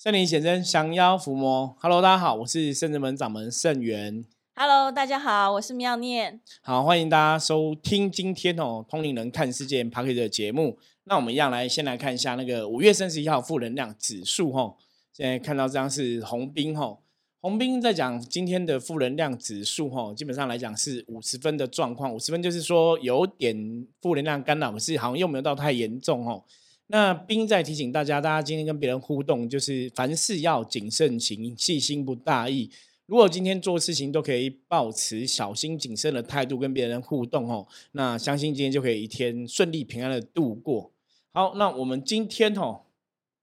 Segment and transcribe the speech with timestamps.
[0.00, 1.76] 圣灵显真，降妖伏魔。
[1.80, 4.24] Hello，大家好，我是圣人门掌门圣元。
[4.54, 6.40] Hello，大家好，我是妙念。
[6.62, 10.78] 好，欢迎大家收听今天哦，通灵人看世界 p a r k e 的节目。
[11.02, 14.72] 那我们一样来先来看一下那个五月三十一号负能量指数哈。
[15.12, 16.96] 现在看到这张是红兵哈，
[17.40, 26.44] 红兵在讲今天的负能量指数哈，基本上来讲是五十分的状况，五十分就是说有点负能量干扰，可是好像又没有到太严重哦。
[26.90, 32.70] 那冰在提醒大家，大家今天跟别人互动，就是凡事要谨慎行，细心不大意。
[33.04, 40.90] 如果今天做事情都可以保持小心谨慎的态度跟别人互动哦，那相信今天就可以一天顺利平安的度过。
[41.32, 42.80] 好，那我们今天哦，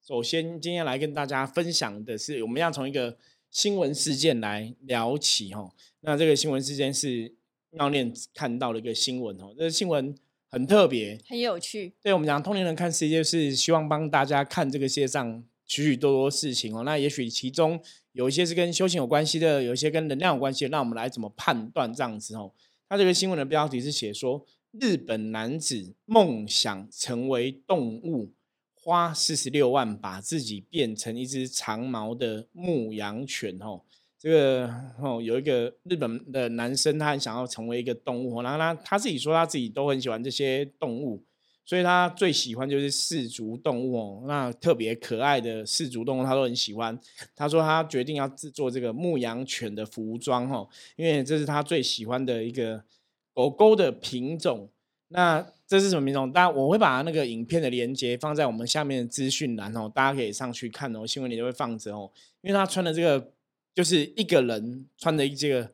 [0.04, 3.16] 首先今天来跟大家分享的是，我们要从一个
[3.52, 5.72] 新闻事件来聊起哦。
[6.02, 7.32] 那这个新闻事件是
[7.70, 10.16] 妙念看到了一个新闻哦，这个新闻。
[10.56, 11.94] 很特别，很有趣。
[12.02, 16.82] 对我们讲，通灵人看世界是希望帮大家看这个世界上许许多多事情哦。
[16.86, 17.78] 那也许其中
[18.14, 20.70] 有一些是跟修行有关系的，有一些跟能量有关系的。
[20.70, 22.54] 那我们来怎么判断这样子哦？
[22.88, 24.46] 他这个新闻的标题是写说，
[24.80, 28.32] 日本男子梦想成为动物，
[28.76, 33.82] 花四十六万把自己变成一只长毛的牧羊犬哦。
[34.26, 34.68] 这个
[35.00, 41.24] 哦，有一个日本的男生，他很想要成为一个动物，然后他他自己说他自己都很喜欢这些动物，
[41.64, 47.00] 所以他最喜欢就是四足动物哦，那特别可爱的四足动物他都很喜欢。
[47.36, 52.84] 他说他决定要制作这个牧羊犬的服装哦，因为这是他最喜欢的一个
[53.32, 54.68] 狗狗的品种。
[55.10, 56.34] 那这是什么品种？
[56.34, 62.10] 当然我会把那个影片的连接放在我们下面的资讯栏哦，大家可以上去看哦，新闻里都会放着哦，
[62.42, 63.35] 因为他穿的这个。
[63.76, 65.70] 就是一个人穿着一这个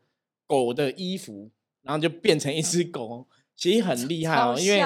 [0.47, 1.51] 狗的衣服，
[1.83, 4.57] 然后就变成一只狗，其实很厉害哦。
[4.59, 4.83] 因为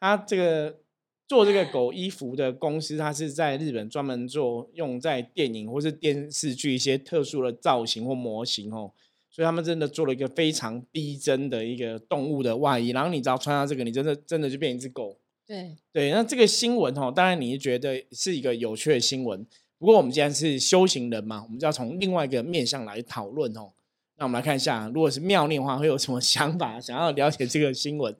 [0.00, 0.80] 他这个
[1.28, 8.92] 做这个狗衣服的公司，它是在日本专门做用在电影或是电视剧一些特殊的造型或模型哦。
[9.30, 15.18] 所以他们真的做了一个非常逼真的一个动物的外衣，然后你只要穿上这个，你真的真的就变一只狗。
[15.46, 19.46] 对对，那这个新闻哦，当然你是觉得是一个有趣的新闻。
[19.78, 23.72] 不过我们既然是修行人嘛，我们就要从另外一个面向来讨论哦。
[24.16, 26.80] 那我们来看一下，如果是妙念的话，会有什么 想法？
[26.80, 28.16] 想要了解这个新闻。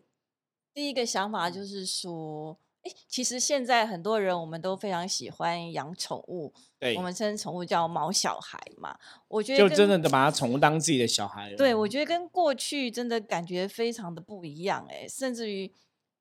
[0.74, 8.94] 第一个想法就是说，哎，其实现在很多人我们都非常喜欢养宠物，对，我们称宠物叫毛小孩嘛。
[9.26, 11.54] 我觉得就真的的把它宠物当自己的小孩。
[11.56, 15.72] 对，我觉得跟过去真的感觉非常的不一样哎，甚至于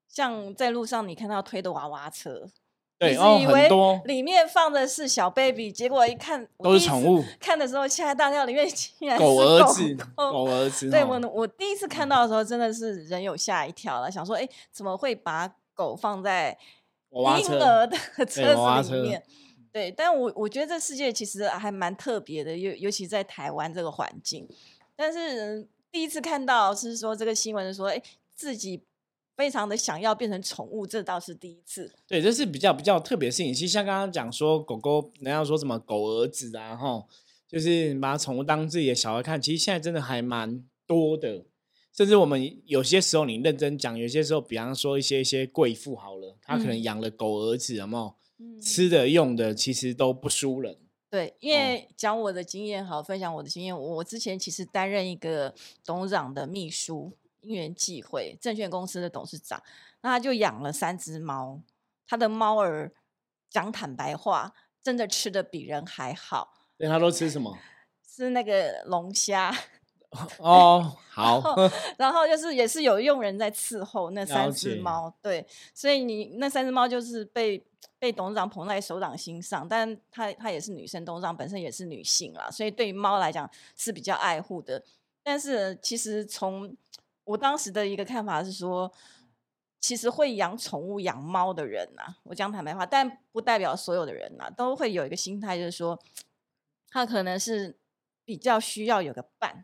[0.07, 2.50] 像在路上你看到推的娃娃车。
[2.98, 3.70] 对，以为
[4.06, 7.22] 里面放的是小 baby，结果一看都是宠物。
[7.42, 9.98] 看的时候吓一大跳，里面竟然是狗儿子。
[10.16, 10.90] 狗儿子。
[10.90, 16.58] 对我，我第一次看到的时候，真的是人有吓一跳了，想说，哎，怎么会把狗放在
[17.12, 19.22] 婴儿的车子里面？
[19.74, 24.48] 对，但我我觉得这世界其实还蛮特别的，尤尤其在台湾这个环境。
[24.96, 28.02] 但是第一次看到是说这个新闻说，哎，
[28.34, 28.84] 自己。
[29.35, 31.94] 非常的想要变成宠物，这倒是第一次。
[32.07, 33.53] 对，这是比较比较特别的事情。
[33.53, 37.06] 其实像刚刚讲说，狗狗人家说什么狗儿子啊，哈，
[37.47, 39.41] 就是把宠物当自己的小孩看。
[39.41, 41.46] 其实现在真的还蛮多的，
[41.94, 48.16] 甚至我们有些时候你认真讲，有些时候，比方说一些一些贵妇好了，她可能养了狗儿子，有没有？
[48.62, 50.78] 吃的用的其实都不输人。
[51.09, 53.78] 对，因为讲我的经验，好分享我的经验。
[53.78, 55.53] 我之前其实担任一个
[55.85, 57.13] 董事长的秘书。
[57.46, 59.62] 因缘际会，证券公司的董事长，
[60.02, 61.62] 那他就养了三只猫。
[62.08, 62.92] 他的猫儿
[63.50, 66.54] 讲坦白话，真的吃的比人还好。
[66.78, 67.58] 对，他都吃什么？
[68.08, 69.56] 吃那个龙虾。
[70.40, 71.42] 哦， 好。
[71.98, 75.14] 然后就是也是有佣人在伺候那三只猫。
[75.22, 77.62] 对，所以你那三只猫就是被
[78.00, 84.82] 被董事长捧在手掌心上，但他他也是女生，董事长本身也是女性啦，所以对于猫来讲是比较爱护的。
[85.22, 86.78] 但是其实从
[87.25, 88.91] 我当时的一个看法是说，
[89.80, 96.00] 其实会养宠物、养猫的人呐，我讲坦白话，但不代表所有的人呐，都会有一个心态，就是说，
[96.90, 97.78] 他可能是
[98.23, 99.64] 比较需要有个伴，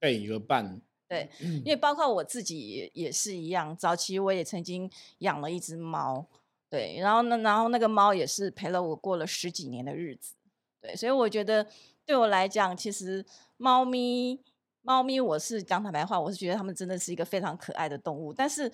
[0.00, 6.26] 对，有个伴，对，因为包括我自己也也是一样，早期我也曾经养了一只猫，
[6.70, 10.34] 对，然后呢，然后那个猫也是陪了我过了十几年的日子，
[10.80, 11.66] 对，所以我觉得
[12.06, 14.40] 对我来讲，其实猫咪。
[14.82, 18.32] 猫咪，我是讲坦白话，我是觉得它们真的是一个非常可爱的动物。
[18.32, 18.70] 但是，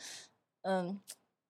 [0.62, 0.98] 嗯，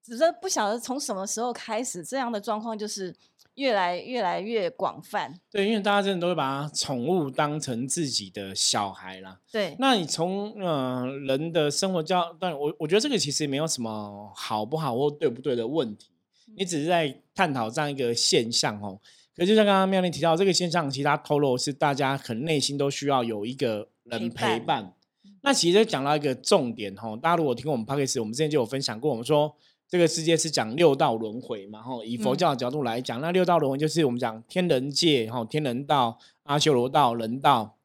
[0.02, 3.14] 只是不晓得从什么时候开始，这样的状况就是
[3.54, 5.32] 越来越来越广泛。
[5.50, 9.38] 对，因为大家真的都会把宠物当成自己的小孩啦。
[9.52, 16.10] 对，那你从嗯人的生活教，但我我觉得这个其实没有什么好不好或对不对的问题，
[16.56, 18.98] 你只是在探讨这样一个现象哦。
[19.36, 24.94] 可就像刚刚妙玲提到这个现象，其实它透露是大家可能内心都需要有一个人陪伴。
[25.42, 29.54] 那其实讲到一个重点哈，大家如果听过我们 p o d c a 我们之前就有分享过，我们说
[29.88, 37.76] 这个世界是讲六道轮回嘛，哈，以佛教的角度来讲，那六道轮回就是我们讲天人界哈，天人道、阿修罗道、人道、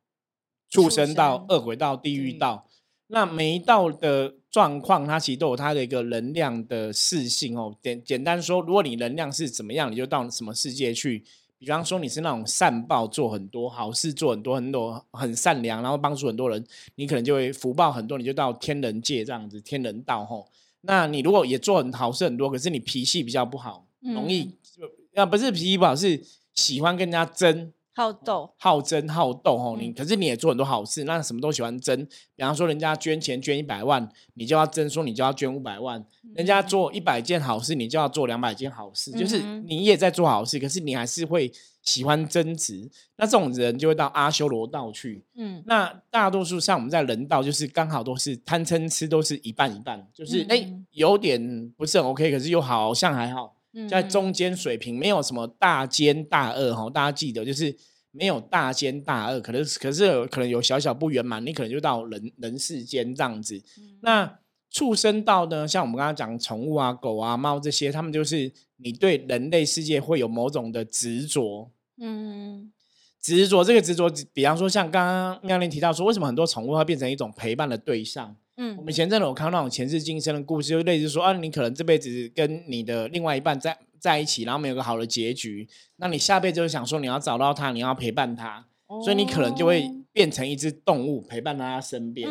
[0.69, 2.67] 畜生道、恶鬼道、地狱道。
[3.07, 7.77] 那每一道的状况，它其实都有它的一个能量的适性哦。
[7.83, 11.23] 简简单说，如果你能量是怎么样，你就到什么世界去。
[11.63, 16.61] 比方说你是那种善报做很多好事做很多很多很善良，然后帮助很多人，
[16.95, 20.45] 你可能就会福报很多，你就到天人界这样子，天人道吼。
[20.81, 24.51] 那你如果也做很好事很多，可是你脾气比较不好，容易
[25.13, 26.21] 要不是脾气不好，是
[26.53, 27.71] 喜欢跟人家争。
[27.95, 32.05] 好斗，好争好斗哦你，可是你也做很多好事，那什么都喜欢争。
[32.35, 36.03] 比方说，人家捐钱捐一百万，你就要争，说你就要捐五百万；
[36.35, 39.11] 人家做一百件好事，你就要做两百件好事。
[39.11, 41.51] 就是你也在做好事，可是你还是会
[41.83, 42.89] 喜欢争执。
[43.17, 45.23] 那这种人就会到阿修罗道去。
[45.35, 53.55] 嗯，那大多数像我们在人道，就是刚好都是贪嗔痴都是一半一半，就是哎有点不是很 OK，可是又好像还好。
[53.89, 57.75] 在中间水平，没有什么大奸大恶哈，大家记得就是
[58.11, 63.61] 没有大奸大恶，可能可是可能有小小不圆满，你可能就到人人世间这样子。
[64.01, 64.39] 那
[64.69, 65.67] 畜生道呢？
[65.67, 71.71] 像我们刚刚讲宠物啊，狗啊、猫这些，他们就是你对人类世界会有某种的执着。
[71.99, 72.71] 嗯，
[73.21, 78.35] 执着这个执着，比方说像刚刚妙玲提到说，为什么很多宠物会变成一种陪伴的对象？
[78.57, 88.65] 嗯，我们前阵子我看到那种前世今生的故事，就类似说啊，你可能这辈子跟你的另外一半在在一起，然后没有个好的结局，那你下辈子就想说你要找到他，你要陪伴他，
[89.03, 92.29] 所以你可能就会变成一只动物陪伴在他身边。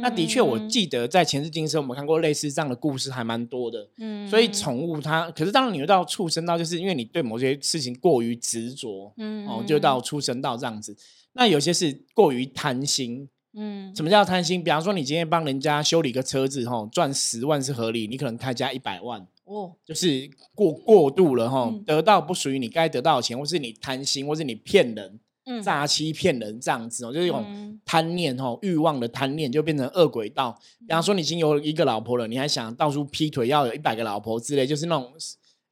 [0.00, 3.88] 那的确，我记得在前世今生我们看过类似这样的故事还蛮多的。
[3.98, 10.96] 嗯，所以宠物它，可是当然你到畜生道，就是因为你对某些事情过于执着，嗯，哦，就到畜生道这样子。
[11.32, 13.28] 那有些是过于贪心。
[13.56, 14.62] 嗯，什么叫贪心？
[14.62, 25.20] 比方说，你今天帮人家修理个车子，哈，赚十万是合理，你可能开价一百万，哦，就是过过度了，哈，得到不属于你该得到的钱，或是你贪心，或是你骗人，
[25.62, 30.58] 诈欺骗人这样子哦，就是一种贪念，哈，欲望的贪念就变成恶鬼道。
[30.80, 35.12] 比方说，你已经有一个老婆了，你还想到处劈腿，要有一百个老婆之类，就是那种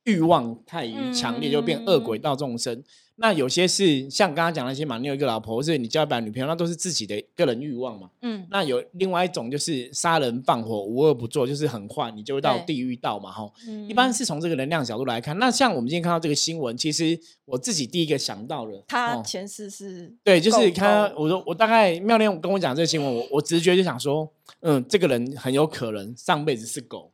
[0.05, 2.83] 欲望太于强烈，就变恶鬼道众生。
[3.17, 8.11] 那有些是像刚刚讲那些嘛，你有一个老婆，或者你交一把女朋友，那都是自己的个人欲望嘛。
[8.23, 8.45] 嗯。
[8.51, 13.31] 那有另外一种就是杀人放火，无恶不作，就是很坏，你就会到地狱道嘛。
[13.31, 13.49] 哈。
[13.69, 13.87] 嗯。
[13.87, 20.13] 一般是从这个能量角度来看，那像我们今天看到这个新闻，其实我自己第一个想到了，他前世是。
[20.25, 24.29] 对，就是他我说我大概妙莲跟我讲这个新闻，我我直觉就想说，
[24.61, 27.13] 嗯，这个人很有可能上辈子是狗，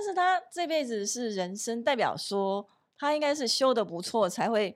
[0.00, 2.66] 但是他这辈子是人生，代表说
[2.96, 4.74] 他应该是修的不错才会。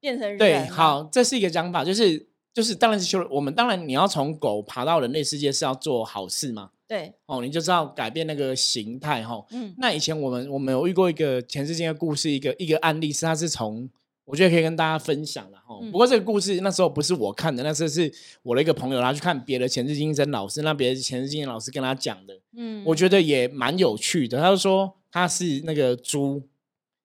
[0.00, 9.42] 变成人对，好，这是一个讲法，就是就是当然是修我们当然你要从狗爬到人类世界是要做好事嘛，对，哦，你就知道改变那个形态哈。
[9.48, 13.88] 嗯，那以前我们我们有遇过一个前世间的故事，一个一个案例是他是从
[14.24, 15.78] 我觉得可以跟大家分享了哈。
[15.90, 18.12] 不过这个故事那时候不是我看的，那时候是
[18.42, 24.38] 我的一个朋友他去看别的前世今生老师，那别的前世今生老师跟他讲的，嗯，我觉得也蛮有趣的。
[24.38, 26.42] 他就说他是那个猪，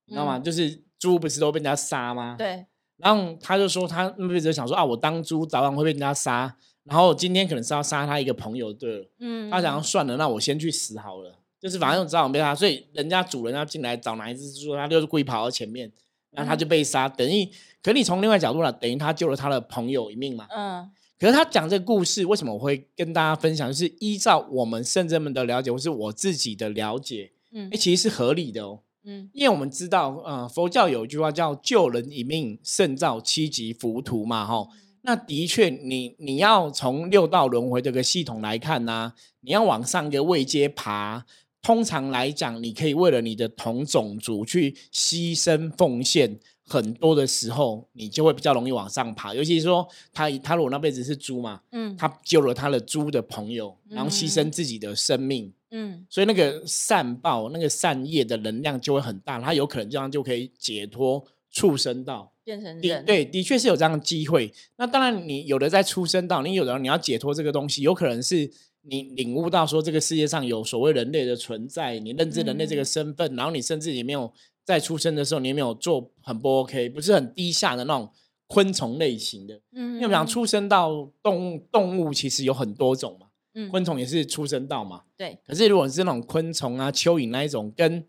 [0.06, 0.40] 你知道吗？
[0.40, 2.36] 就是猪不是都被人家杀吗？
[2.38, 2.66] 对。
[2.98, 6.54] 然后他就说，他那辈子想说啊，我当猪早晚会被人家杀，
[6.84, 15.90] 然后今天可能是要杀他一个朋友，对了，嗯，他想算了，那我先去死好了，就是反正早晚被他，所以人家主人要进来找哪一只猪，他就是故意跑到前面，
[16.32, 17.48] 然后他就被杀，等于，
[17.82, 23.68] 可你从另外角度来，等于他救了他的朋友一命嘛，嗯，可是他讲这个故事，为什么我会跟大家分享？
[23.72, 28.80] 就是依照我们圣人们的了解，或是我自己的了解，嗯，哎，其实是合理的哦。
[29.06, 34.68] 嗯，因为我们知道，呃，佛教有一句话叫“救人一命胜造七级浮屠”嘛，哈。
[35.04, 41.26] 那的确，你你要从六道轮回这个系统来看呢，你要往上一个位阶爬，
[41.62, 49.34] 通常来讲，你可以为了你的同种族去牺牲奉献很多的时候，你就会比较容易往上爬。
[49.34, 55.52] 尤其是说，他他如果那辈子是猪嘛，嗯，他救了他的猪的朋友，然后牺牲自己的生命。
[55.72, 63.06] 嗯，所以那个善报、那个善业的能量就会很大，他有可能这样就可以解脱畜生道，变成人。
[63.06, 64.52] 对，的确是有这样的机会。
[64.78, 68.50] 那当然，你有的在出生道，你有的你要解脱这个东西，有可能是
[68.82, 74.32] 你领悟到说这个世界上有所谓人类的存在，你认知人类这个身份，然后你甚至也没有
[74.64, 78.10] 在出生的时候，你没有做很不 OK，不是很低下的那种
[78.48, 79.60] 昆虫类型的。
[79.74, 83.28] 嗯，因为讲出生到动物，动物其实有很多种嘛。
[83.70, 85.02] 昆虫也是出生到嘛？
[85.18, 85.38] 对。
[85.46, 88.06] 可是如果是那种昆虫啊、蚯蚓那一种，跟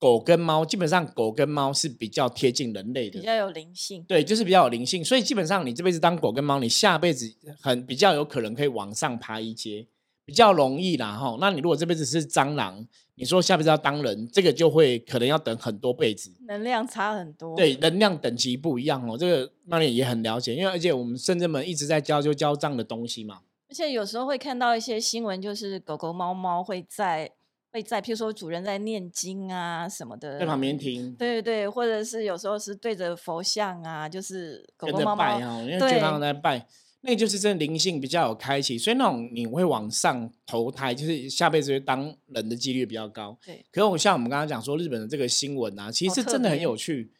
[0.00, 4.02] 狗跟猫，基本上狗跟猫是比较贴近人类的，比较有灵性。
[4.04, 9.86] 对，就是比较有灵性，所以基本上你这辈子当狗跟猫，你下辈子很比较有可能可以往上爬一阶，
[10.24, 11.36] 比较容易啦哈。
[11.40, 17.56] 那你如果这辈子是蟑螂，你说下辈子要当人，这个就会可能要等很多辈子，能量差很多。
[17.56, 19.16] 对，能量等级不一样哦。
[19.16, 23.40] 这个曼丽也很了解，因为而且我们深圳们一直在教就教这样的东西嘛。
[23.68, 27.30] 而且有时候会看到一些新闻，就是狗狗、猫猫会在。
[27.72, 31.14] 会在，譬如说主人在念经啊什么的，在旁边听。
[31.14, 36.66] 对对对，或者是有时候是对着佛像啊，就是狗狗猫猫，因为经常在拜，
[37.02, 43.38] 那就是真的灵性比较有开启，所以那种你会往上投胎，就是下辈子会当人的几率比较高。
[43.44, 43.64] 对。
[43.72, 47.12] 可是我像我们刚刚讲说日本的这个新闻啊，其实真的很有趣，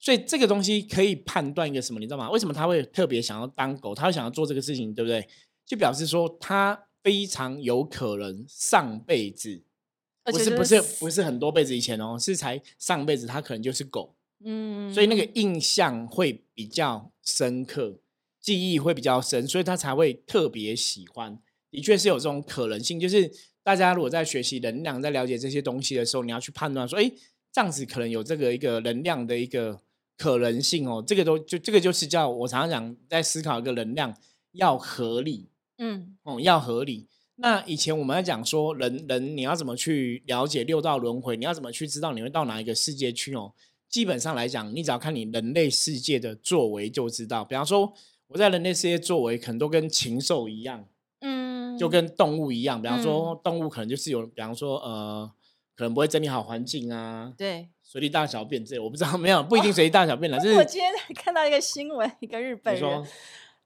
[0.00, 2.30] 所以这个东西可以判断一个什么，你知道吗？
[2.30, 3.94] 为什么他会特别想要当狗？
[3.94, 5.26] 他会想要做这个事情，对不对？
[5.64, 9.62] 就表示说他非常有可能上辈子。
[10.24, 18.00] 不是不是不是很多辈子以前哦，是才上辈子他可能就是狗，嗯，所以那个印象会比较深刻，
[18.46, 21.36] 记忆会比较深，所以他才会特别喜欢。
[21.68, 23.28] 的确是有这种可能性，就是
[23.64, 27.10] 大家如果在学习能量，在了解这些东西的时候，你要去判断说，哎，
[27.50, 29.80] 这样子可能有这个一个能量的一个
[30.16, 31.02] 可能性哦。
[31.04, 34.16] 这个都就这个就是叫我常常讲，在思考一个能量
[34.52, 35.48] 要合理，
[35.78, 37.08] 嗯，哦，要合理。
[37.34, 41.36] 那以前我们在讲说，人人你要怎么去了解六道轮回？
[41.36, 43.52] 你要怎么去知道你会到哪一个世界去哦？
[43.88, 47.44] 基本上来讲，你只要看你人类世界的作为就知道。
[47.44, 47.92] 比方说，
[48.28, 50.86] 我在人类世界作为可能都跟禽兽一样，
[51.20, 52.80] 嗯，就跟动物一样。
[52.80, 55.30] 比方说，动物可能就是有，比方说，呃，
[55.74, 60.38] 可能不会整理好环境啊，对，随地大小便这我不知道，没有不一定随地大小便了。
[60.38, 63.06] 就是我今天看到一个新闻，一个日本人，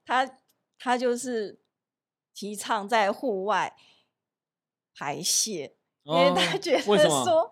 [0.05, 0.29] 他
[0.77, 1.59] 他就是。
[2.33, 3.75] 提倡在户外
[4.95, 7.51] 排泄，因为他觉得说，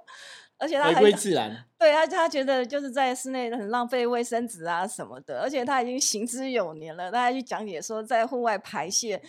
[0.59, 9.21] 而且他回归自然，对他他觉得就是在室内很浪费卫生纸啊什么的，而且他已经行之有年了，他还去讲解说，在户外排泄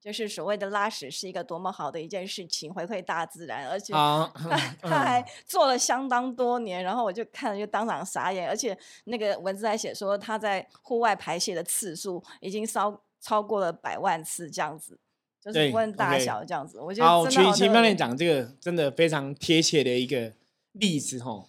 [0.00, 4.32] 就是所谓的拉屎是一个多么好的一件事情，回馈大自然，而且他
[4.80, 13.00] 他还做了相当多年，然后我就看了就当场傻眼，而且那个文字还写说他在户外排泄的次数已经超。
[13.20, 14.96] 超过了百万次这样子，
[15.42, 17.26] 就是问大小这样子，我觉得好。
[17.26, 20.32] 曲奇教练讲这个真的非常贴切的一个
[20.78, 21.48] 例子哦。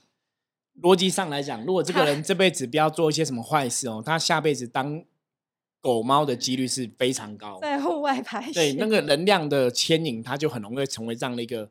[0.81, 5.03] 逻辑上来讲，如果这个人这辈子不要做一些什么坏事哦，他下辈子当
[5.81, 7.59] 狗猫的几率是非常高。
[7.61, 11.69] 在户外拍，对那个能量的牵引，它就很容易成为这样的一个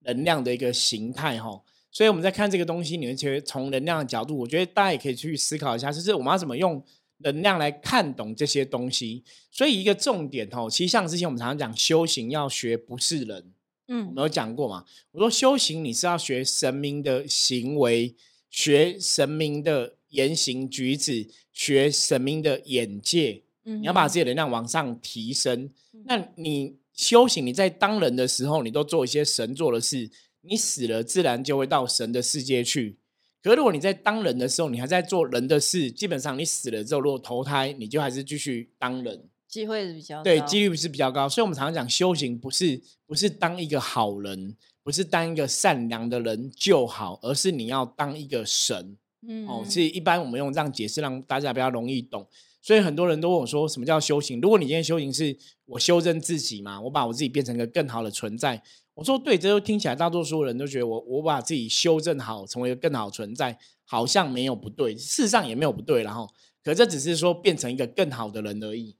[0.00, 1.62] 能量的一个形态哈。
[1.90, 6.82] 所以我们在看这个东西，你们觉得从能量的角度，我觉得大家也可以去思考一下，就是我们要怎么用。
[7.22, 13.52] 能量来看懂这些东西，所以一个重点哦，其实像之前我们常常讲修行要学不是人，
[13.92, 14.84] 嗯，我们有讲过嘛？
[15.10, 18.14] 我说修行你是要学神明的行为，
[18.48, 25.70] 学神明的言行举止，学神明的眼界，嗯，你要把自己的能量往上提升。
[26.04, 30.08] 那你修行，你在当人的时候，你都做一些神做的事，
[30.42, 32.96] 你死了自然就会到神的世界去。
[33.42, 41.28] 可如果你在当人的时候，你还在做人的事，基本上你死了之后，如果投胎，你就还是继续当人，机会是比较对，几率是比较高。
[41.28, 48.96] 所以，我们常常讲修行，不是不是当一个好人，不是当一个善良的人就好，而是你要当一个神。
[49.26, 52.26] 嗯，哦，所以一般我们用这样解释，让大家比较容易懂。
[52.62, 54.40] 所以很多人都问我说，什么叫修行？
[54.40, 58.62] 如果你今天修行是我修正自己嘛，我把我自己变成一个更好的存在。
[58.94, 66.28] 我说对，这都听起来，大多数人都觉得我我把自己修正好，成为一个更好存在，好像没有不对，事实上也没有不对，然后，
[66.62, 68.94] 可这只是说变成一个更好的人而已。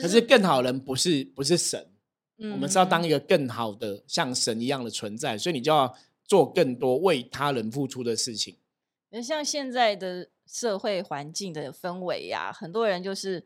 [0.00, 1.88] 可是更好人不是不是神，
[2.38, 8.56] 我们是要当一个更好的像神一样的存在，所以你就要做更多为他人付出的事情。
[9.10, 13.44] 那像现在的社会环境的氛围呀，很多人就是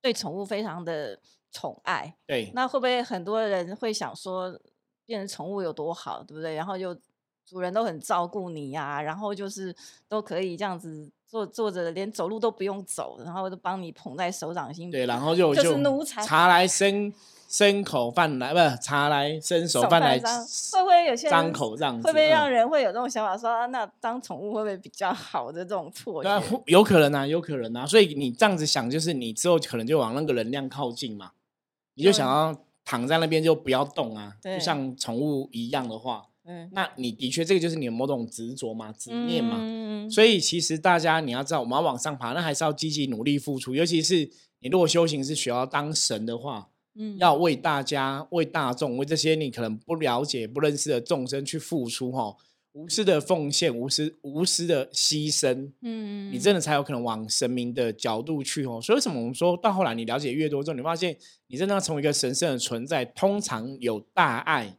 [0.00, 1.18] 对宠物非常的
[1.50, 2.16] 宠爱。
[2.26, 4.60] 对，那会不会很多人会想说？
[5.06, 6.54] 变成宠物有多好，对不对？
[6.54, 6.96] 然后就
[7.44, 9.74] 主人都很照顾你呀，然后就是
[10.06, 14.90] 都可以这样子坐坐着，连走路都不用走，然后都帮你捧在手掌心。
[14.90, 17.12] 对，然后就就是奴才，茶来伸
[17.48, 22.06] 伸口，饭来不是茶来伸手，饭来会不会有些张口这样子？
[22.06, 26.28] 会不会让人会有这种想法，说啊那当宠物会不会比较好的这种错觉？
[26.28, 27.86] 那有可能啊，有可能啊。
[27.86, 31.30] 所以你这样子想，就是你之后可能就往那个能量靠近嘛，
[31.94, 32.56] 你就想要。
[32.82, 39.58] 躺在那边就不要动啊，就像宠物一样的话，嗯，那你的确这个就是你的某种执着嘛、执念嘛。
[39.60, 43.74] 嗯所以其实大家你要知道，我们要往上爬，那还是要积极努力付出。
[43.74, 44.28] 尤其是
[44.60, 52.34] 你如果修行是需要当神的话，嗯，要为大家、为大众、为这些你可能不了解、不认识的众生去付出哈。
[52.72, 58.80] 无私的奉献，无私无私的牺牲，嗯，你真的才有可能往神明的角度去哦。
[58.80, 61.16] 所以为什么我们说到后来，你了解越多之后，你发现
[61.48, 64.76] 你真的要成为一个神圣的存在，通常有大爱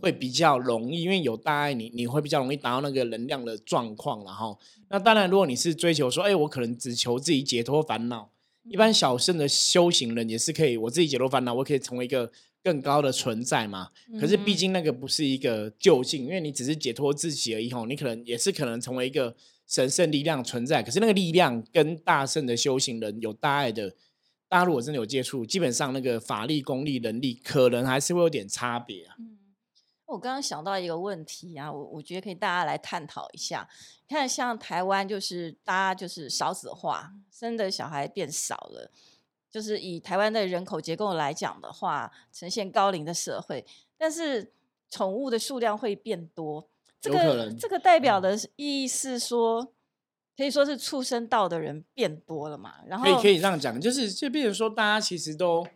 [0.00, 4.24] 会比较容易，因为有大爱，你你会比较容易达到那个能量的状况。
[4.24, 8.30] 然后，那当然，如果你是追求说，哎，我可能只求自己解脱烦恼，
[8.68, 12.30] 一般小圣的修行人也是可以，我自己解脱烦恼，我可以成为一个。
[12.60, 13.88] 更高的存在嘛？
[14.20, 17.86] 可是毕竟那个不是一个就近，因为你只是解脱自己而已吼。
[17.86, 19.34] 你可能也是可能成为一个
[19.66, 23.94] 神圣力量存在，可是那个力量跟大圣的修行人有大爱的，
[24.48, 29.14] 大家如果真的有接触，基本上那个法力、功力、能力可能还是会有点差别啊。
[29.20, 29.37] 嗯，
[30.08, 33.68] 我刚刚想到一个问题啊，我我觉得可以大家来探讨一下。
[34.08, 38.90] 看像台湾就是大家就是少子化，生的小孩变少了。
[39.50, 43.64] 就是以台湾的人口结构来讲的话，呈现高龄的社会，
[43.96, 44.52] 但是
[44.90, 46.68] 宠物的数量会变多。
[47.00, 49.72] 这个这个代表的意义是说，
[50.36, 52.74] 可以说是畜生道的人变多了嘛？
[52.86, 55.66] 然后可以可以这样讲，就是就变成说，大家其实都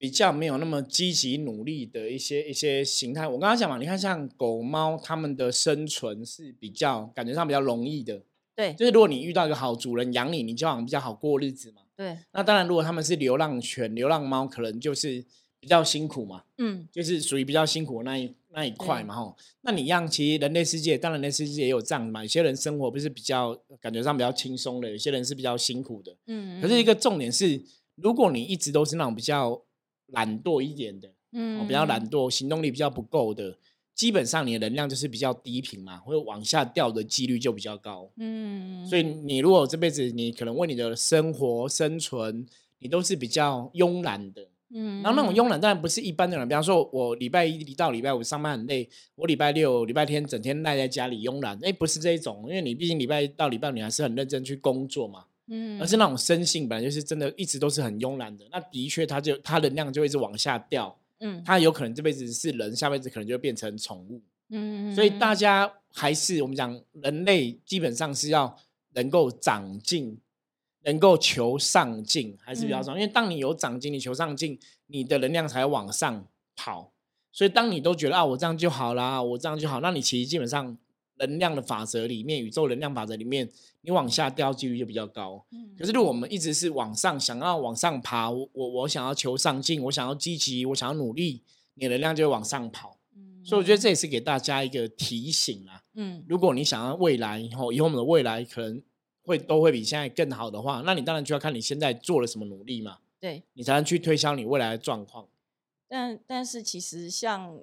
[0.00, 3.28] 比较没有那么积极努力的一些一些形态。
[3.28, 8.22] 我刚刚讲嘛，你看像狗猫，它们的生存是比较感觉上比较容易的。
[8.56, 11.82] 对，就是如果你遇到一个好主人养你，你就好像比较好过日子嘛。
[11.94, 15.22] 对，那当然，如果他们是流浪犬、流浪猫，可能就是
[15.60, 16.44] 比较辛苦嘛。
[16.56, 19.14] 嗯，就是属于比较辛苦的那一那一块嘛。
[19.14, 22.22] 吼，那你让其实人类世界，当然人类世界也有这样嘛。
[22.22, 26.16] 有些人生活不是比较感觉上比较轻松的，有些人是比较辛苦的。
[26.26, 27.62] 嗯，可是一个重点是，
[27.96, 29.62] 如果你一直都是那种比较
[30.12, 33.56] 懒惰一点的，嗯，比较懒惰、行动力比较不够的。
[33.94, 38.10] 基本上你的能量就是比较低频嘛，会往下掉的几率就比较高。
[38.16, 42.46] 嗯，所以你如果这辈子你可能为你的生活生存，
[42.78, 44.48] 你都是比较慵懒的。
[44.72, 55.24] 嗯，然后那种慵懒当然不是一般的人，比方说我礼拜一到礼拜五上班很累，我礼拜六、礼拜天整天赖在家里慵懒，哎，不是这一种，因为你毕竟礼拜一到礼拜五你还是很认真去工作嘛。
[55.52, 60.96] 嗯，而是那种生性本来就是真的一直都是很慵懒的，那的确他就他能量就一直往下掉。
[61.18, 64.22] 嗯，他有可能这辈子是人，下辈子可能就变成宠物。
[64.50, 68.56] 嗯，所以大家还是我们讲，人类基本上是要
[68.94, 70.16] 能够长进，
[70.84, 73.00] 能够求上进，还是比较重要。
[73.00, 76.92] 因为当你有长进，你求上进，你的能量才往上跑。
[77.32, 80.78] 所以当你都觉得啊，我这样就好啦，我这样就好，那你其实基本上。
[81.26, 83.48] 能量的法则里面，宇宙能量法则里面，
[83.82, 85.44] 你往下掉几率就比较高。
[85.50, 91.42] 嗯，可是如果我们一直是往上，想要往上爬，我我想要求上进，我想要积极，我想要努力，
[91.74, 92.98] 你的能量就会往上跑。
[93.14, 95.82] 嗯，所以我觉得这也是给大家一个提醒啦。
[95.94, 98.82] 嗯，如果你想要未来以后，以后我们的未来可能
[99.22, 102.98] 会都会比现在更好的话，那你当然就要看你现在做了什么努力嘛。
[103.18, 105.28] 对，你才能去推销你未来的状况。
[105.88, 107.58] 但但是其实像。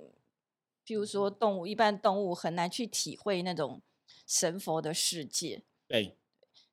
[0.87, 3.81] 譬如说，动物一般动物很难去体会那种
[4.25, 5.61] 神佛的世界。
[5.85, 6.15] 对，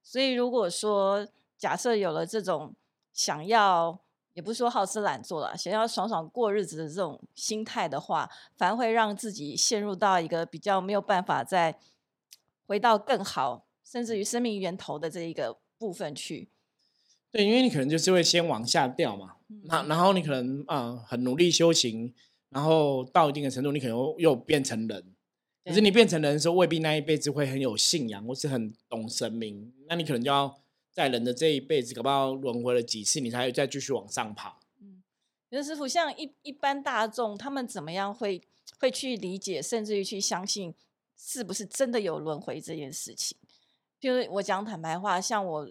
[0.05, 1.27] 所以如果说
[1.59, 2.73] 假设有了这种
[3.13, 3.99] 想要，
[4.35, 11.77] 也不是说好吃懒做了，想要爽爽过日子的这种心态的话，反而会让自己陷入到一个比较没有办法再
[12.69, 16.49] 回到更好，甚至于生命源头的这一个部分去。
[17.33, 22.15] 对，因为你可能就是会先往下掉嘛，那然后你可能啊很努力修行。
[22.55, 25.05] 然后到一定的程度，你可能又变成人，
[25.65, 29.75] 可是你变成人的时候，未必那一辈子会很有信仰，或是很懂神明。
[29.89, 30.57] 那你可能就要
[30.93, 34.57] 在人的这一辈子，搞不好轮回了几次，你才会再继续往上爬。
[34.81, 35.03] 嗯，
[35.49, 38.41] 刘师傅，像一一般大众，他们怎么样会
[38.79, 40.73] 会去理解，甚至于去相信，
[41.19, 43.37] 是不是真的有轮回这件事情？
[43.99, 45.69] 就是我讲坦白话，像我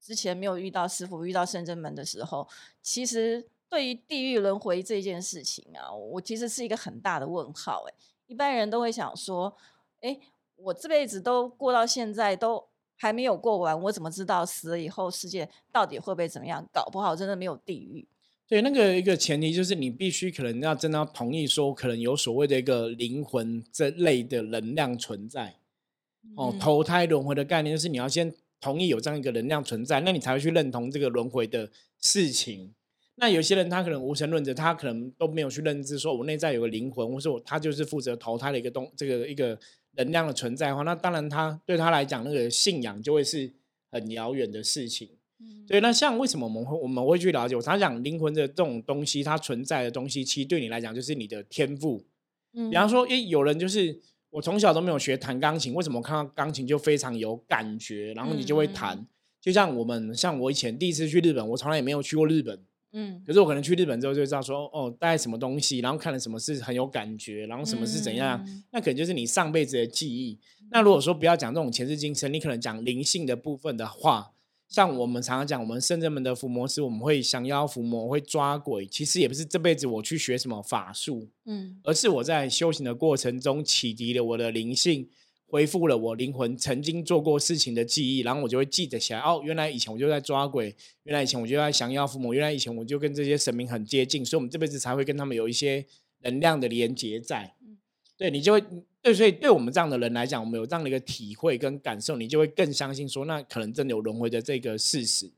[0.00, 2.48] 之前没有遇到师傅，遇到圣真门的时候，
[2.82, 3.46] 其实。
[3.68, 7.84] 对于地狱轮回这件事情啊，我其实是一个很大的问号。
[7.88, 7.94] 哎，
[8.26, 9.54] 一般人都会想说，
[10.00, 10.18] 哎，
[10.56, 12.64] 我这辈子都过到现在，都
[12.96, 16.64] 还没有过完，我怎么知道死了以后世界到底会不会怎么样？
[16.72, 18.06] 搞不好真的没有地狱。
[18.48, 25.56] 对，那个一个前提就是你必须可能要真的要同意说，可能有所谓的一个灵魂这类的能量存在。
[26.36, 31.68] 哦，投胎轮回的概念就是你要先同意有这样一个能量存在，那你才会去认同这个轮回的
[32.00, 32.72] 事情。
[33.18, 39.58] 那有些人他可能无神论者，他可能都没有去认知，说我内在有个灵魂，或是我他就是负责投胎的一个东，这个一个
[39.92, 43.50] 能量的存在的话，那当然他对他来讲，那个信仰就会是
[43.90, 45.08] 很遥远的事情。
[45.40, 45.80] 嗯，对。
[45.80, 47.56] 那像为什么我们会我们会去了解？
[47.56, 52.04] 我常讲灵魂的这种东西，它存在的东西，其实对你来讲就是你的天赋。
[52.52, 53.98] 嗯，比方说，诶，有人就是
[54.28, 59.06] 我从小都没有学弹钢琴，为什么看到钢琴就非常有感觉，然后你就会弹？
[59.40, 62.62] 就像我们，像我以前第一次去日本，我从来也没有去过日本。
[62.98, 70.38] 嗯，可是我可能去日本之后就知道说，哦，大概什么东西，然后看了什么是很有感觉，然后什么是怎样，那可能就是你上辈子的记忆。
[70.70, 74.32] 那如果说不要讲这种前世今生，你可能讲灵性的部分的话，
[74.66, 85.08] 像我们常常讲，我们圣人们的伏魔师，我们会降妖伏魔，会抓鬼，其实也不是这辈子我去学什么法术，嗯，而是我在修行的过程中启迪了我的灵性。
[85.48, 89.20] 恢复了我灵魂曾经做过事情的记忆，然后我就会记得起来。
[89.20, 95.86] 哦，原来以前我就在抓鬼，原来以前我就在降妖伏魔，原来以前我就跟这些神明很接近，所以我们这辈子才会跟他们有一些
[96.22, 97.54] 能量的连接在。
[98.16, 98.64] 对你就会
[99.00, 105.30] 对，所以对我们这样的人来讲，我们有这样的一个体会跟感受，你就会更相信说，那可能真的有轮回的这个事实。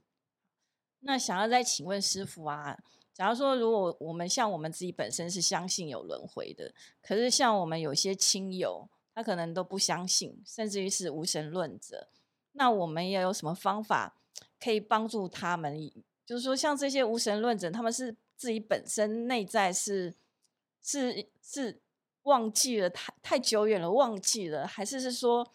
[1.01, 2.79] 那想要再请问师傅啊，
[3.13, 8.89] 假如说如果我们像我们自己本身是相信有轮回的，可是像我们有些亲友。
[9.19, 12.07] 他可能都不相信，甚至于是无神论者。
[12.53, 14.15] 那我们要有什么方法
[14.61, 15.91] 可以帮助他们？
[16.25, 20.15] 就是说，像这些无神论者，他们是自己本身内在是
[20.81, 21.81] 是是
[22.23, 25.53] 忘记了太太久远了，忘记了，还是是说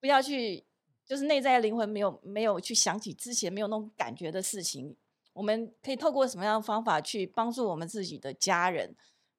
[0.00, 0.64] 不要去，
[1.04, 4.96] 就是内在的灵魂没有没有去想起之前没有那种感觉的事情？
[5.32, 8.96] 我们可以透过什么样的方法去帮助我们自己的家人，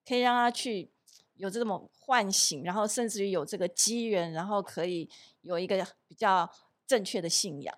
[0.08, 0.90] 可以让他去？
[1.38, 5.10] 有这种唤醒，然后甚至于有这个机缘，然后可以
[5.42, 6.50] 有一个比较
[6.86, 7.76] 正确的信仰。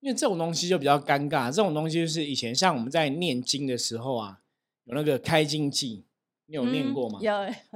[0.00, 4.40] 因为这种东西就比较尴尬，这种东西就是以前像我们在念经的时候啊，
[4.84, 6.04] 有那个开经记，
[6.46, 7.18] 你有念过吗？
[7.20, 7.32] 有。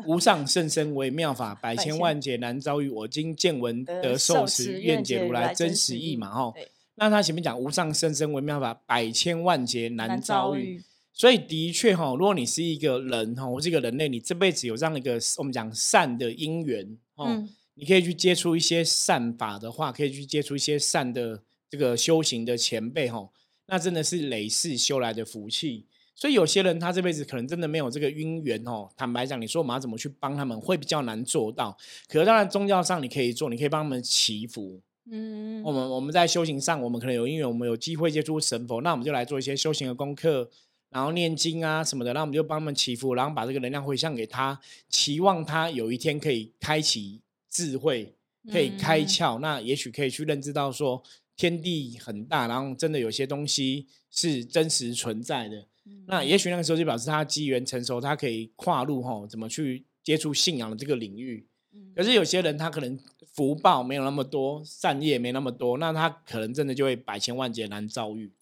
[0.06, 2.88] 无上甚深微妙法，百 千万劫难遭遇。
[2.88, 6.30] 我今见闻得受持，愿解如来真实意嘛。
[6.30, 6.54] 吼，
[6.94, 10.84] 那他前面讲无上甚深微妙法，百千万劫难遭遇。
[11.20, 23.28] 所以的确哈，如果你是一个人哈，或是一个人类，你这辈子有这样的一个我们讲善的因缘哦，你可以去接触一些善法的话，可以去接触一些善的这个修行的前辈哈，
[23.66, 25.84] 那真的是累世修来的福气。
[26.14, 28.88] 所以有些人他这辈子可能真的没有这个因缘哦。
[28.96, 31.76] 坦白讲，你说我们要怎么去帮他们，会比较难做到。
[32.08, 34.80] 可是当然宗教上你可以做，你可以帮他们祈福。
[35.10, 40.48] 嗯，我们我们在修行上，我们可能有因缘，我们有机会接触神佛，那我们就来做一些修行的功课。
[40.90, 48.14] 然后念经啊什么的，然后我们就帮他们祈福，然后把这个能量回向给他，期望他有一天可以开启智慧，
[48.50, 51.02] 可以开窍，那也许可以去认知到说
[51.36, 55.66] 天地很大，然后真的有些东西是真实存在的。
[56.06, 61.46] 那也许那个时候就表示他机缘成熟，他可以跨入哈，怎么去接触信仰的这个领域。
[61.94, 62.98] 可是有些人他可能
[63.32, 68.32] 福报没有那么多，善业没那么多，那他可能真的就会百千万劫难遭遇。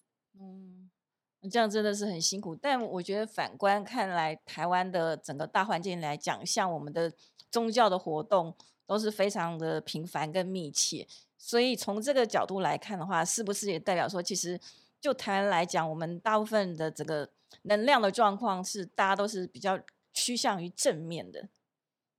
[1.47, 7.13] 这样真的是很辛苦，但我觉得反观看来，台湾的整个大环境来讲，像我们的
[7.49, 8.53] 宗教的活动
[8.85, 14.59] 都是非常的频繁跟密切，所以从这个角度来看的话，是不是也代表说，其实
[14.99, 17.29] 就台湾来讲，我们大部分的这个
[17.61, 19.79] 能量的状况是大家都是比较
[20.13, 21.47] 趋向于正面的？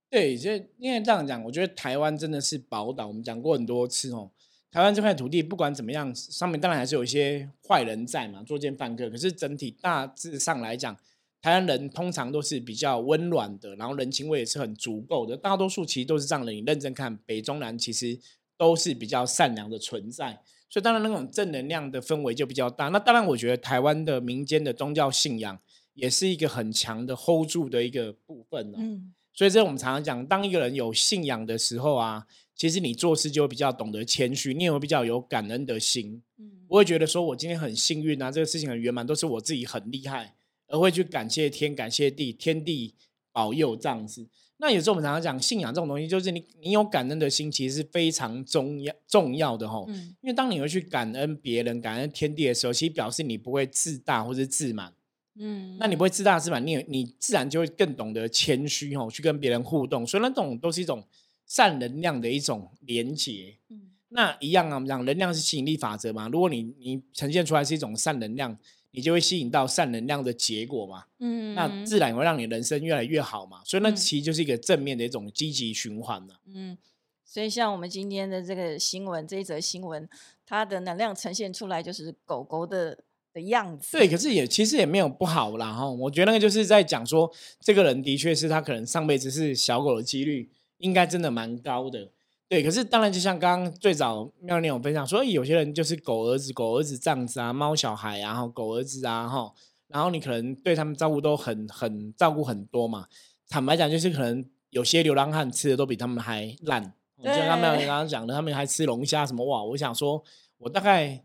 [0.09, 4.31] 对，就因为这样讲，我觉得台湾真的是宝岛，我们讲过很多次哦。
[4.71, 9.09] 台湾这块土地不管怎么样，上面当然还是有一些坏人在嘛，作奸犯科。
[9.09, 10.95] 可是整体大致上来讲，
[11.41, 15.35] 台湾人通常都是比较温暖的，然后人情味也是很足够的。
[15.35, 16.53] 大多数其实都是这样的。
[16.53, 18.17] 你认真看，北中南其实
[18.57, 20.41] 都是比较善良的存在。
[20.69, 22.87] 所以当然那种正能量的氛围就比较大。
[22.87, 25.59] 那当然，我觉得台湾的民间的宗教信仰
[25.95, 29.13] 也是一个很强的 hold 住的一个部分嗯。
[29.33, 32.25] 所以这我们常常讲，当一个人有信仰的时候啊。
[32.53, 36.21] 其实你做事就会比较懂得谦虚，你也会比较有感恩的心。
[36.37, 40.35] 嗯，不会觉得说，我今天很幸运啊，这个事情很圆满，都是我自己很厉害，
[40.67, 42.93] 而会去感谢天、感谢地，天地
[43.31, 44.27] 保佑这样子。
[44.57, 49.83] 那有时候我们常常讲信仰这种东西，就是你你有感恩的心，其实是非常重要重要的哈。
[49.87, 54.93] 嗯，因为当你会去感恩别人、感恩天地的时候，其实表示你不会自大或者自满。
[55.35, 60.05] 嗯，那你不会自大自满，你你自然就会更懂得谦虚哦，去跟别人互动。
[60.05, 61.03] 所以那种都是一种。
[61.47, 66.29] 善能量的一种连接，嗯，那一样啊，我们讲能量是吸引力法则嘛。
[66.29, 68.57] 如果你你呈现出来是一种善能量，
[68.91, 73.61] 你就会吸引到善能量的结果嘛，嗯，那自然会让你人生越来越好嘛。
[73.65, 76.39] 所以那其实就是一个正面的一种积极循环了。
[76.45, 76.77] 嗯，
[77.25, 80.07] 所以像我们今天的这个新闻，这一则新闻，
[80.45, 83.97] 它的能量呈现出来就是狗狗的的样子。
[83.97, 85.89] 对，可是也其实也没有不好啦哈。
[85.89, 90.51] 我觉得那个就是在讲说，这个人的确是他可能上辈子是小狗的几率。
[90.83, 92.09] 应该真的蛮高的，
[92.49, 92.63] 对。
[92.63, 99.53] 可是当然，就像刚刚最早妙念有分享说，有些人就是狗儿子、狗儿子这样子啊，猫小孩啊，狗儿子啊，哈，
[99.89, 103.05] 然后你可能对他们照顾都很很照顾很多嘛。
[103.47, 106.91] 坦白讲，就是可能有些流浪汉吃的都比他们还烂。
[107.23, 109.63] 就像妙念刚刚讲的，他们还吃龙虾什么哇？
[109.63, 110.23] 我想说，
[110.57, 111.23] 我大概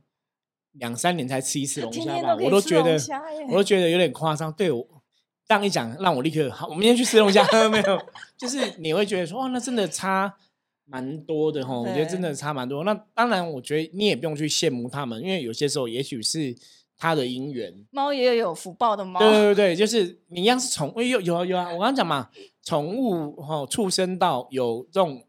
[0.79, 2.99] 两三年才吃一次龙虾吧，我都觉得
[3.49, 4.53] 我都觉得有点夸张。
[4.53, 4.87] 对我
[5.47, 8.01] 这样一讲，让我立刻好，我明天去吃龙虾 没有？
[8.37, 10.35] 就是你会觉得说，哇，那真的差
[10.85, 11.79] 蛮多的哈。
[11.79, 12.85] 我觉得真的差蛮多。
[12.85, 16.55] 那当然，我觉得你也不用去羡慕他们，因为有些时候也许是
[16.97, 17.73] 他的姻缘。
[17.91, 19.21] 猫也有福报的猫。
[19.21, 21.65] 对对对，就是你一样是宠，有有有啊！
[21.65, 22.29] 我刚刚讲嘛，
[22.63, 25.23] 宠物哈，畜生到有这种。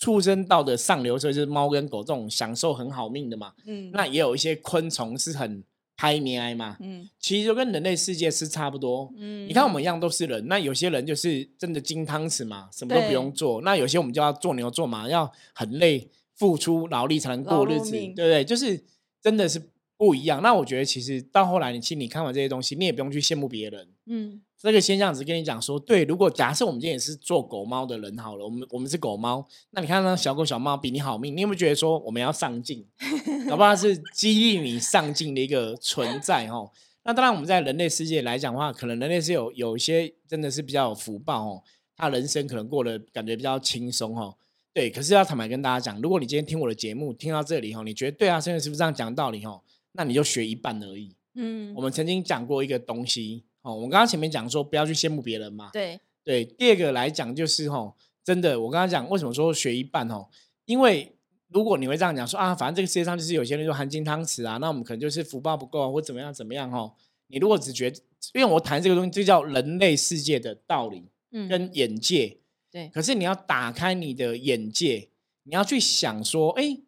[0.00, 5.62] 畜生道的上流社就是猫跟狗这种享受很好命的嘛，嗯，那也有一些昆虫是很
[5.94, 18.42] 拍面哀嘛，嗯，其实就跟人类世界是差不多，嗯，你看我们一样都是人，那有些人就是真的金汤匙嘛，什么都不用做，那有些我们就要做牛做马，要很累，付出劳力才能过日子，对不对？
[18.42, 18.82] 就是
[19.20, 19.62] 真的是
[19.98, 20.40] 不一样。
[20.40, 24.40] 那我觉得其实到后来，你其实你看完这些东西，你也不用去羡慕别人，嗯。
[24.62, 32.86] 这个现象只跟你讲说，对，如果假设我们今天也是做狗猫的人好了，我们我们是狗猫，那你看那小狗小猫比你好命，你有没有觉得说我们要上进？
[33.46, 36.70] 哪怕是 激励你上进的一个存在哦。
[37.04, 41.62] 那当然我们在人类世界来讲的话，可能人类是有有一些真的是比较有福报哦，
[41.96, 44.36] 他人生可能过得感觉比较轻松哦。
[44.74, 49.62] 对，可是要坦白跟大家讲，如果你今天听我的节目听到这里哦，你觉得对啊，现在是不是这样讲道理哦？
[49.92, 51.16] 那你就学一半而已。
[51.36, 53.44] 嗯，我们曾经讲过一个东西。
[53.62, 55.70] 哦，我刚刚前面讲说不要去羡慕别人嘛。
[55.72, 60.28] 对对，第二个来讲就是哦，真的，我刚刚讲为什么说学一半哦，
[60.64, 61.16] 因为
[61.48, 66.94] 如果你会这样讲说啊，反正这个世界上就是有些人说含金汤匙啊，那我们可能就是福报不够啊，或怎么样怎么样哦。
[67.28, 67.88] 你如果只觉，
[68.34, 72.38] 因为我谈这个东西，这叫人类世界的道理，嗯，跟眼界。
[72.70, 72.88] 对。
[72.88, 75.08] 可是你要打开你的眼界，
[75.44, 76.78] 你要去想说，哎，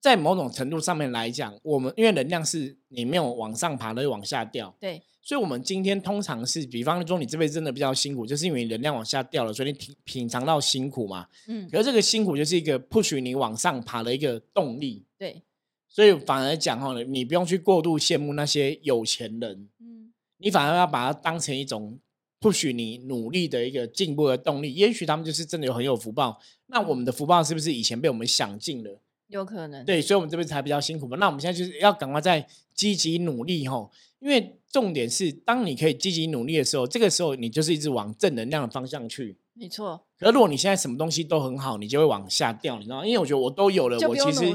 [0.00, 4.74] 在某种程度上面来讲，我们因为能量是你没有往上爬，会往下掉。
[4.80, 5.02] 对。
[5.26, 11.26] 所以，我们今天通常是，比方说，你这辈子真的比较辛苦，就是因为能量往下掉了，所以你品品尝到辛苦嘛。
[11.48, 11.68] 嗯。
[11.68, 15.04] 可是这个辛苦就是一个 push 你往上爬的一个动力。
[15.18, 15.42] 对。
[15.88, 19.68] 所以反而讲哈，你不用去过度羡慕那些有钱人。
[19.80, 20.12] 嗯。
[20.38, 21.98] 你反而要把它当成一种
[22.40, 24.72] push 你努力的一个进步的动力。
[24.74, 26.40] 也许他们就是真的有很有福报。
[26.68, 29.02] 那我们的福报是不是以前被我们享尽了？
[29.26, 29.84] 有可能。
[29.84, 31.16] 对，所以我们这辈子才比较辛苦嘛。
[31.16, 33.90] 那我们现在就是要赶快再积极努力吼。
[34.18, 39.38] 因为重点是，当你可以积极努力的时候，这个时候你就是一直往正能量的方向去。
[39.54, 39.98] 没错。
[40.18, 43.06] 可如果你现在什么东西都很好，你就会往下掉，你知道吗？
[43.06, 44.52] 因为我觉得我都有了，我其实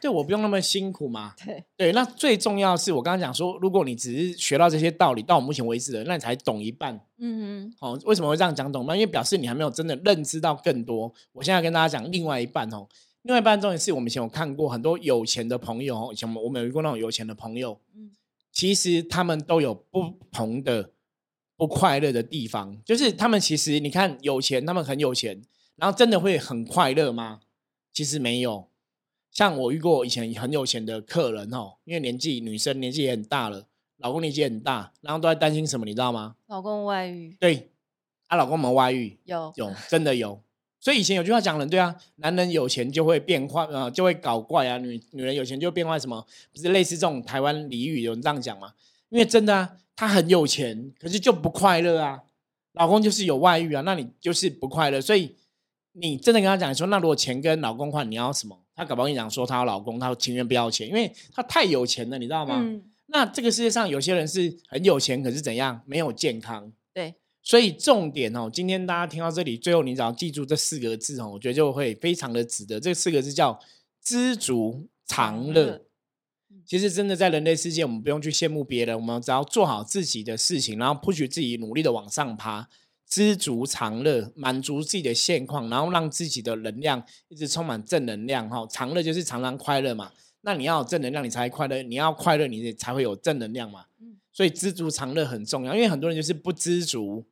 [0.00, 1.34] 对我不用那么辛苦嘛。
[1.44, 6.94] 对对，那最重要是我刚刚讲说，如果你只是学到这些道理，到我目前为止的，那你才懂一半。
[7.18, 7.74] 嗯嗯。
[7.80, 8.96] 哦，为什么会这样讲懂半？
[8.96, 11.12] 因为表示你还没有真的认知到更多。
[11.32, 12.86] 我现在跟大家讲另外一半哦，
[13.22, 17.76] 另外一半重点是我们以前有看过很多有钱的朋友哦，以前我们有遇过那种有钱的朋友。
[17.96, 18.12] 嗯。
[18.54, 20.92] 其实他们都有不同的
[21.56, 25.42] 不快乐的地方，就是他们其实你看有钱，他们很有钱，
[25.74, 27.40] 然后真的会很快乐吗？
[27.92, 28.70] 其实没有。
[29.32, 36.36] 像我遇过以前很有钱的客人哦，因为年纪女生年纪也很大了，老公年纪很大，然后都在担心什么，你知道吗？
[36.46, 37.36] 老公外遇。
[37.40, 37.72] 对，
[38.28, 40.40] 啊，老公有外遇有有真的有。
[40.84, 44.76] 所以以前有句话讲了，对啊，男人有钱就会变坏，呃，就会搞怪啊。
[44.76, 48.74] 女女人有钱就变坏，什么不是类似这种台湾俚语有人这样讲吗？
[49.08, 52.20] 因为真的啊，她很有钱，可是就不快乐啊。
[52.74, 55.00] 老公就是有外遇啊，那你就是不快乐。
[55.00, 55.34] 所以
[55.92, 58.60] 你真的跟她讲说，那如果钱跟老公换，你要什么？
[58.76, 62.62] 她搞不好跟你讲说，他老公她情愿不要钱，因为她太有钱了，你知道吗？
[63.06, 66.70] 那这个世界上有些人是很有钱，可是怎样没有健康？
[67.44, 67.50] 对。
[67.50, 72.80] 所以重点哦，今天大家听到这里，最后你只要记住这四个字哦，我觉得就会非常的值得。
[72.80, 73.60] 这四个字叫
[74.02, 75.84] 知足常乐。
[76.64, 82.66] 其实真的在人类世界，我们不用去羡慕别人，我们只要做好自己的事情，然后不许自己努力的往上爬，
[83.06, 88.66] 知足常乐，满足自己的现况，然后让自己的能量一直充满正能量哈。
[88.70, 93.84] 常乐就是常常快乐嘛，那你要有正能量，你才快乐；你要快乐，你才会有正能量嘛。
[94.32, 97.26] 所以知足常乐很重要，因为很多人就是不知足。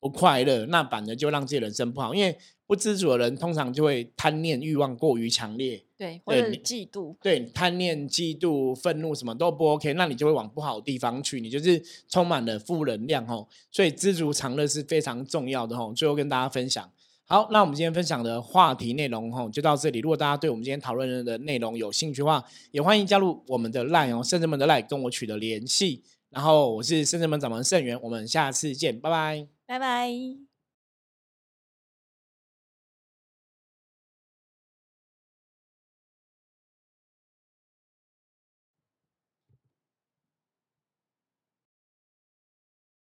[0.00, 2.14] 不快乐，那反而就让自己人生不好。
[2.14, 13.48] 因为不知足的人，通常就会贪念欲望过于强烈，对，或者嫉妒，对，贪念、嫉妒、愤怒什么都不 OK，那你就会往不好的地方去，你就是充满了负能量哦。
[13.72, 15.92] 所以知足常乐是非常重要的哦。
[15.96, 16.90] 最后跟大家分享，
[17.24, 20.00] 好，那我们今天分享的话题内容吼就到这里。
[20.00, 26.02] 如果大家对我们今天讨论的内容有兴趣的话，也欢迎加入我们的 LINE 哦，圣人们的 LINE 跟我取得联系。
[26.30, 29.57] 然后我是圣人们掌门圣元，我们下次见，拜拜。
[29.68, 30.47] 拜拜。